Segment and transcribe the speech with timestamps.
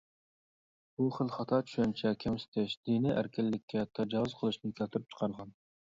[1.01, 5.59] بۇ خىل خاتا چۈشەنچە كەمسىتىش، دىنىي ئەركىنلىككە تاجاۋۇز قىلىشنى كەلتۈرۈپ چىقارغان.